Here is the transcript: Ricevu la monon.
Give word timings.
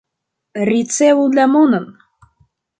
Ricevu 0.69 1.27
la 1.35 1.47
monon. 1.53 1.89